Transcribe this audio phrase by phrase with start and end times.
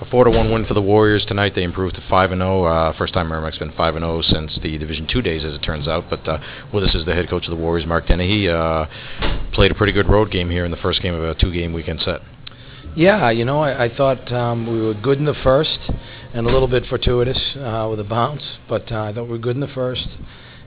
[0.00, 1.52] A four to one win for the Warriors tonight.
[1.54, 2.64] They improved to five and zero.
[2.64, 5.58] Uh, first time Merrimack's been five and zero since the Division Two days, as it
[5.58, 6.08] turns out.
[6.08, 6.38] But uh,
[6.72, 8.48] with us is the head coach of the Warriors, Mark Dennehy.
[8.48, 8.86] Uh,
[9.52, 12.00] played a pretty good road game here in the first game of a two-game weekend
[12.00, 12.22] set.
[12.96, 15.78] Yeah, you know, I, I thought um, we were good in the first
[16.32, 19.38] and a little bit fortuitous uh, with a bounce, but uh, I thought we were
[19.38, 20.08] good in the first.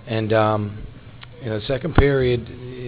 [0.06, 0.86] And um,
[1.44, 2.48] in the second period,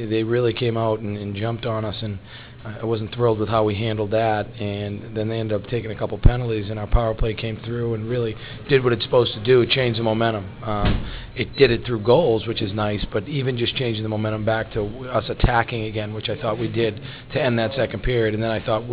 [0.10, 2.20] they really came out and, and jumped on us, and
[2.64, 4.48] I wasn't thrilled with how we handled that.
[4.60, 7.94] And then they ended up taking a couple penalties, and our power play came through
[7.94, 8.36] and really
[8.70, 9.62] did what it's supposed to do.
[9.62, 10.46] It changed the momentum.
[10.64, 14.46] Um, it did it through goals, which is nice, but even just changing the momentum
[14.46, 17.00] back to us attacking again, which I thought we did
[17.34, 18.34] to end that second period.
[18.34, 18.84] And then I thought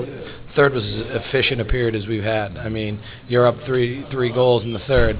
[0.56, 2.58] third was as efficient a period as we've had.
[2.58, 5.16] I mean, you're up three three goals in the third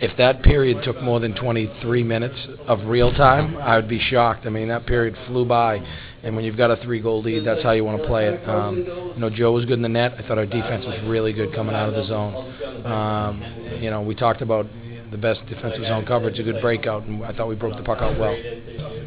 [0.00, 4.46] if that period took more than 23 minutes of real time, I would be shocked.
[4.46, 5.80] I mean, that period flew by,
[6.22, 8.48] and when you've got a three-goal lead, that's how you want to play it.
[8.48, 8.76] Um,
[9.14, 10.14] you know, Joe was good in the net.
[10.18, 12.86] I thought our defense was really good coming out of the zone.
[12.86, 14.66] Um, you know, we talked about
[15.10, 17.98] the best defensive zone coverage, a good breakout, and I thought we broke the puck
[18.00, 18.36] out well.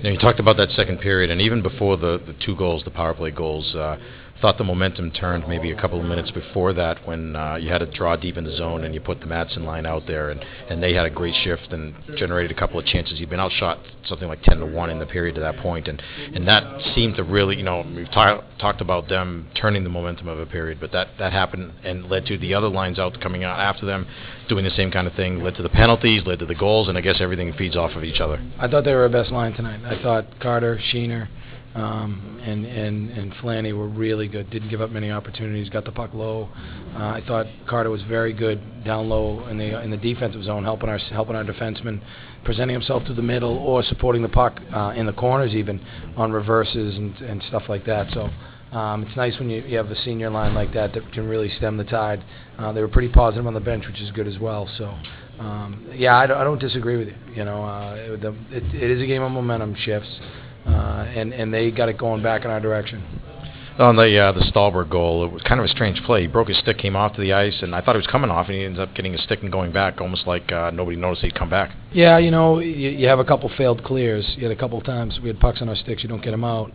[0.04, 2.92] Know, you talked about that second period, and even before the, the two goals, the
[2.92, 3.76] power play goals.
[3.76, 3.98] Uh,
[4.42, 7.80] thought the momentum turned maybe a couple of minutes before that when uh, you had
[7.80, 10.44] to draw deep in the zone and you put the Madsen line out there and,
[10.70, 13.20] and they had a great shift and generated a couple of chances.
[13.20, 16.02] You'd been outshot something like 10 to 1 in the period to that point and,
[16.34, 20.28] and that seemed to really, you know, we've ta- talked about them turning the momentum
[20.28, 23.44] of a period, but that, that happened and led to the other lines out coming
[23.44, 24.08] out after them
[24.50, 26.98] doing the same kind of thing, led to the penalties, led to the goals, and
[26.98, 28.42] I guess everything feeds off of each other.
[28.60, 29.82] I thought they were our best line tonight.
[29.86, 31.28] I thought Carter, Sheener,
[31.76, 34.50] um, and and and Flanny were really good.
[34.50, 35.70] Didn't give up many opportunities.
[35.70, 36.50] Got the puck low.
[36.96, 40.64] Uh, I thought Carter was very good down low in the in the defensive zone,
[40.64, 42.02] helping our helping our defensemen,
[42.44, 45.80] presenting himself to the middle or supporting the puck uh, in the corners even
[46.18, 48.12] on reverses and and stuff like that.
[48.14, 48.30] So.
[48.72, 51.50] Um, it's nice when you, you have a senior line like that that can really
[51.58, 52.24] stem the tide.
[52.58, 54.66] Uh, they were pretty positive on the bench, which is good as well.
[54.78, 54.98] So,
[55.40, 57.16] um, yeah, I don't, I don't disagree with you.
[57.36, 60.08] You know, uh, the, it, it is a game of momentum shifts
[60.66, 63.04] uh, and and they got it going back in our direction.
[63.80, 66.22] On the uh, the Stahlberg goal, it was kind of a strange play.
[66.22, 68.30] He broke his stick, came off to the ice, and I thought he was coming
[68.30, 70.98] off, and he ends up getting his stick and going back, almost like uh, nobody
[70.98, 71.72] noticed he'd come back.
[71.94, 74.36] Yeah, you know, you, you have a couple failed clears.
[74.38, 76.44] You had a couple times we had pucks on our sticks, you don't get them
[76.44, 76.72] out.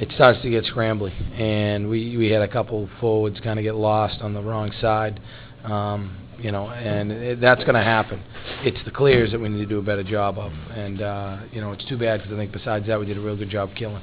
[0.00, 3.74] It starts to get scrambly, and we we had a couple forwards kind of get
[3.74, 5.20] lost on the wrong side.
[5.62, 8.22] Um, you know, and it, that's going to happen.
[8.62, 11.60] It's the clears that we need to do a better job of, and uh, you
[11.60, 13.74] know, it's too bad because I think besides that we did a real good job
[13.76, 14.02] killing.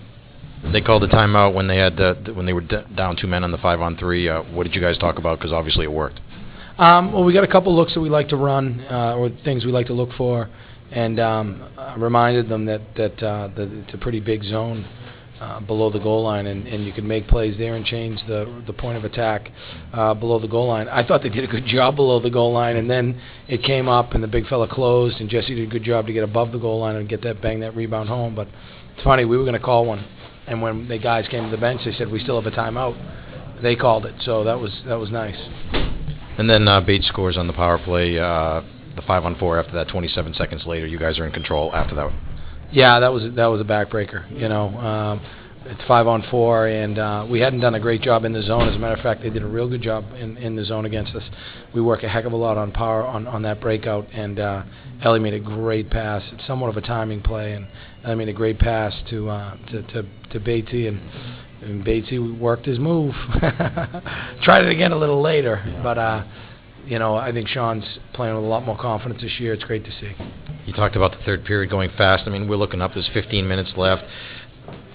[0.72, 3.44] They called the timeout when they had uh, when they were d- down two men
[3.44, 4.30] on the five on three.
[4.30, 5.40] Uh, what did you guys talk about?
[5.40, 6.20] Because obviously it worked.
[6.78, 9.66] Um, well, we got a couple looks that we like to run, uh, or things
[9.66, 10.48] we like to look for,
[10.92, 14.88] and um, I reminded them that that, uh, that it's a pretty big zone
[15.40, 18.64] uh, below the goal line, and, and you can make plays there and change the
[18.66, 19.52] the point of attack
[19.94, 20.88] uh, below the goal line.
[20.88, 23.88] I thought they did a good job below the goal line, and then it came
[23.88, 26.52] up, and the big fella closed, and Jesse did a good job to get above
[26.52, 28.36] the goal line and get that bang that rebound home.
[28.36, 28.48] But
[28.96, 30.06] it's funny, we were going to call one,
[30.48, 33.62] and when the guys came to the bench, they said we still have a timeout.
[33.62, 35.38] They called it, so that was that was nice.
[36.38, 38.62] And then uh, Bates scores on the power play, uh,
[38.96, 39.60] the five on four.
[39.60, 41.74] After that, 27 seconds later, you guys are in control.
[41.74, 42.12] After that.
[42.72, 44.30] Yeah, that was that was a backbreaker.
[44.32, 45.22] You know, um,
[45.66, 48.68] it's five on four, and uh, we hadn't done a great job in the zone.
[48.68, 50.86] As a matter of fact, they did a real good job in, in the zone
[50.86, 51.24] against us.
[51.74, 54.64] We work a heck of a lot on power on, on that breakout, and uh,
[55.02, 56.24] Ellie made a great pass.
[56.34, 57.68] It's somewhat of a timing play, and
[58.04, 61.02] Ellie made a great pass to uh, to, to to Batesy, and,
[61.62, 63.14] and Batesy worked his move.
[64.44, 66.24] Tried it again a little later, but uh,
[66.88, 69.54] you know I think Sean's playing with a lot more confidence this year.
[69.54, 70.14] It's great to see.
[70.66, 72.24] You talked about the third period going fast.
[72.26, 72.94] I mean, we're looking up.
[72.94, 74.04] There's 15 minutes left.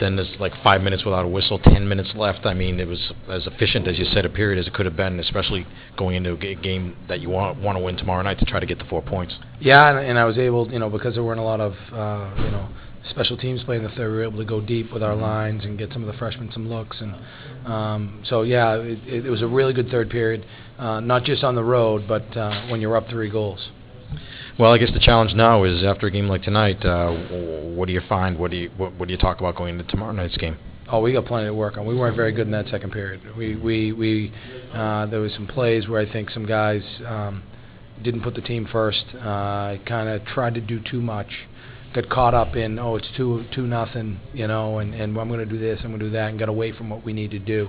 [0.03, 2.45] Then there's like five minutes without a whistle, 10 minutes left.
[2.45, 4.97] I mean, it was as efficient as you said a period as it could have
[4.97, 5.65] been, especially
[5.97, 8.67] going into a game that you want want to win tomorrow night to try to
[8.67, 9.37] get the four points.
[9.61, 12.35] Yeah, and, and I was able, you know, because there weren't a lot of, uh,
[12.37, 12.69] you know,
[13.11, 15.79] special teams playing the third, we were able to go deep with our lines and
[15.79, 17.01] get some of the freshmen some looks.
[17.01, 17.15] And
[17.65, 20.45] um, so, yeah, it, it was a really good third period,
[20.81, 23.69] uh, not just on the road, but uh, when you're up three goals.
[24.59, 27.11] Well, I guess the challenge now is after a game like tonight, uh,
[27.75, 28.39] what do you find?
[28.39, 30.59] What do you what, what do you talk about going into tomorrow night's game?
[30.91, 31.87] Oh, we got plenty to work on.
[31.87, 33.23] We weren't very good in that second period.
[33.35, 34.33] We we we
[34.75, 37.43] uh, there was some plays where I think some guys um,
[38.03, 39.05] didn't put the team first.
[39.15, 41.29] Uh, kind of tried to do too much.
[41.95, 45.41] Got caught up in oh it's two two nothing, you know, and and I'm going
[45.41, 47.31] to do this, I'm going to do that, and got away from what we need
[47.31, 47.69] to do.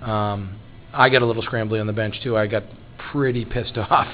[0.00, 0.58] Um,
[0.92, 2.36] I got a little scrambly on the bench too.
[2.36, 2.64] I got
[3.14, 4.08] pretty pissed off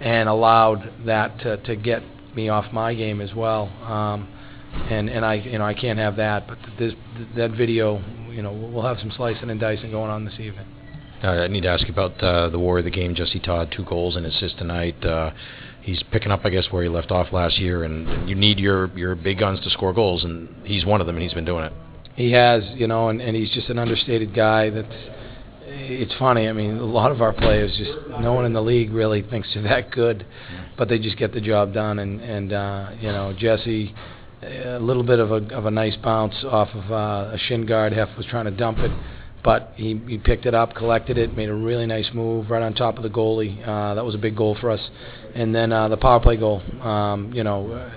[0.00, 2.02] and allowed that to, to get
[2.36, 3.68] me off my game as well.
[3.82, 4.28] Um,
[4.90, 6.46] and and I you know I can't have that.
[6.46, 6.94] But this
[7.36, 10.66] that video you know we'll have some slicing and dicing going on this evening.
[11.22, 13.14] Uh, I need to ask you about uh, the war of the game.
[13.14, 15.02] Jesse Todd, two goals and assist tonight.
[15.02, 15.30] Uh,
[15.80, 18.58] he's picking up, I guess, where he left off last year, and, and you need
[18.58, 21.46] your your big guns to score goals, and he's one of them, and he's been
[21.46, 21.72] doing it.
[22.16, 24.70] He has, you know, and, and he's just an understated guy.
[24.70, 24.94] That's
[25.86, 26.48] it's funny.
[26.48, 29.48] I mean, a lot of our players just no one in the league really thinks
[29.54, 30.26] they're that good,
[30.76, 31.98] but they just get the job done.
[31.98, 33.94] And and uh, you know, Jesse,
[34.42, 37.92] a little bit of a of a nice bounce off of uh, a shin guard.
[37.92, 38.90] Hef was trying to dump it,
[39.42, 42.74] but he he picked it up, collected it, made a really nice move right on
[42.74, 43.60] top of the goalie.
[43.66, 44.80] Uh, that was a big goal for us.
[45.34, 46.60] And then uh, the power play goal.
[46.82, 47.70] Um, you know.
[47.70, 47.90] Uh,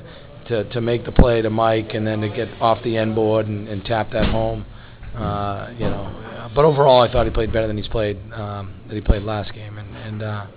[0.47, 3.47] to, to make the play to Mike and then to get off the end board
[3.47, 4.65] and, and tap that home,
[5.13, 8.95] uh, you know, but overall, I thought he played better than he's played um, that
[8.95, 10.47] he played last game, and, and uh,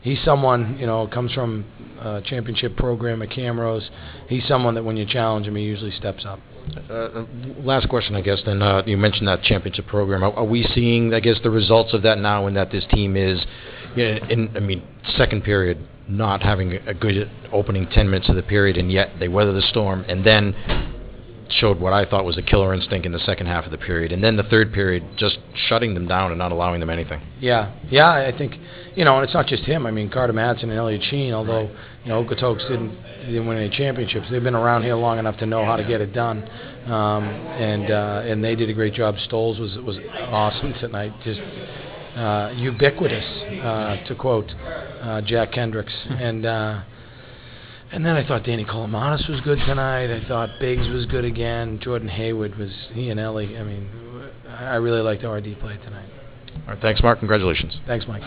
[0.00, 1.64] he's someone you know comes from
[2.00, 3.88] a championship program at Camrose.
[4.28, 6.40] He's someone that when you challenge him, he usually steps up.
[6.90, 7.24] Uh,
[7.58, 8.40] last question, I guess.
[8.44, 10.22] Then uh, you mentioned that championship program.
[10.22, 13.16] Are, are, we seeing, I guess, the results of that now, and that this team
[13.16, 13.44] is,
[13.96, 14.82] you know, in I mean,
[15.16, 15.78] second period,
[16.08, 19.62] not having a good opening ten minutes of the period, and yet they weather the
[19.62, 20.54] storm, and then
[21.52, 24.12] showed what I thought was a killer instinct in the second half of the period,
[24.12, 25.38] and then the third period just
[25.68, 27.20] shutting them down and not allowing them anything.
[27.40, 28.54] Yeah, yeah, I think
[28.94, 29.86] you know, and it's not just him.
[29.86, 31.70] I mean, Carter Madsen and Elliot Sheen, although
[32.04, 32.96] you know Okotoks didn't
[33.26, 36.00] didn't win any championships, they've been around here long enough to know how to get
[36.00, 36.42] it done,
[36.86, 39.16] um, and uh, and they did a great job.
[39.24, 41.40] Stoles was was awesome tonight, just.
[42.12, 43.24] Uh, ubiquitous,
[43.64, 44.44] uh, to quote
[45.00, 46.82] uh, Jack Kendricks, and uh,
[47.92, 50.10] and then I thought Danny Kolomanis was good tonight.
[50.10, 51.78] I thought Biggs was good again.
[51.80, 53.56] Jordan Hayward was he and Ellie.
[53.56, 53.90] I mean,
[54.48, 56.08] I really liked how our D played tonight.
[56.66, 57.18] All right, thanks, Mark.
[57.18, 57.76] Congratulations.
[57.86, 58.22] Thanks, Mike.